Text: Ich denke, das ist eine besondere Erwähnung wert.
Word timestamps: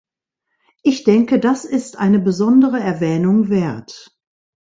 Ich 0.81 1.03
denke, 1.03 1.39
das 1.39 1.63
ist 1.63 1.99
eine 1.99 2.17
besondere 2.17 2.79
Erwähnung 2.79 3.49
wert. 3.49 4.17